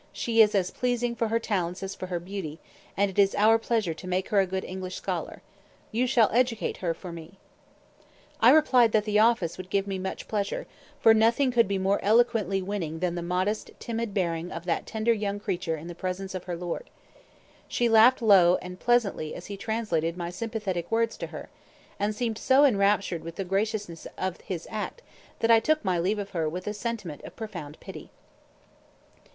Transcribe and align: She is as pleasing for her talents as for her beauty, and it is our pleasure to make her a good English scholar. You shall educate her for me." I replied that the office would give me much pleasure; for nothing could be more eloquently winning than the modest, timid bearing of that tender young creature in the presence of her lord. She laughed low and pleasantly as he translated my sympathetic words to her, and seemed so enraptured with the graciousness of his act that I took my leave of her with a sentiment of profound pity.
She 0.11 0.41
is 0.41 0.55
as 0.55 0.71
pleasing 0.71 1.13
for 1.13 1.27
her 1.27 1.37
talents 1.37 1.83
as 1.83 1.93
for 1.93 2.07
her 2.07 2.19
beauty, 2.19 2.59
and 2.97 3.11
it 3.11 3.19
is 3.19 3.35
our 3.35 3.59
pleasure 3.59 3.93
to 3.93 4.07
make 4.07 4.29
her 4.29 4.39
a 4.39 4.47
good 4.47 4.63
English 4.65 4.95
scholar. 4.95 5.43
You 5.91 6.07
shall 6.07 6.31
educate 6.33 6.77
her 6.77 6.95
for 6.95 7.11
me." 7.11 7.37
I 8.39 8.49
replied 8.49 8.93
that 8.93 9.05
the 9.05 9.19
office 9.19 9.57
would 9.59 9.69
give 9.69 9.85
me 9.85 9.99
much 9.99 10.27
pleasure; 10.27 10.65
for 10.99 11.13
nothing 11.13 11.51
could 11.51 11.67
be 11.67 11.77
more 11.77 11.99
eloquently 12.03 12.63
winning 12.63 12.97
than 12.97 13.13
the 13.13 13.21
modest, 13.21 13.69
timid 13.77 14.11
bearing 14.11 14.51
of 14.51 14.65
that 14.65 14.87
tender 14.87 15.13
young 15.13 15.39
creature 15.39 15.77
in 15.77 15.85
the 15.85 15.93
presence 15.93 16.33
of 16.33 16.45
her 16.45 16.57
lord. 16.57 16.89
She 17.67 17.87
laughed 17.87 18.23
low 18.23 18.55
and 18.55 18.79
pleasantly 18.79 19.35
as 19.35 19.45
he 19.45 19.55
translated 19.55 20.17
my 20.17 20.31
sympathetic 20.31 20.91
words 20.91 21.15
to 21.17 21.27
her, 21.27 21.49
and 21.99 22.15
seemed 22.15 22.39
so 22.39 22.65
enraptured 22.65 23.23
with 23.23 23.35
the 23.35 23.45
graciousness 23.45 24.07
of 24.17 24.41
his 24.41 24.67
act 24.71 25.03
that 25.41 25.51
I 25.51 25.59
took 25.59 25.85
my 25.85 25.99
leave 25.99 26.17
of 26.17 26.31
her 26.31 26.49
with 26.49 26.65
a 26.65 26.73
sentiment 26.73 27.21
of 27.23 27.35
profound 27.35 27.79
pity. 27.79 28.09